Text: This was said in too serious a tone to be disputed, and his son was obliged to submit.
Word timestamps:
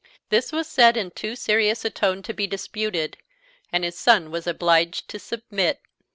This 0.29 0.51
was 0.51 0.65
said 0.65 0.97
in 0.97 1.11
too 1.11 1.35
serious 1.35 1.85
a 1.85 1.91
tone 1.91 2.23
to 2.23 2.33
be 2.33 2.47
disputed, 2.47 3.17
and 3.71 3.83
his 3.83 3.99
son 3.99 4.31
was 4.31 4.47
obliged 4.47 5.07
to 5.09 5.19
submit. 5.19 5.79